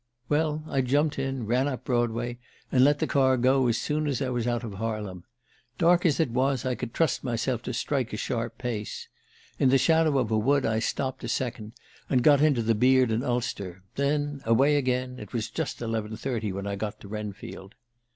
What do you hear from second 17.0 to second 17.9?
to Wrenfield.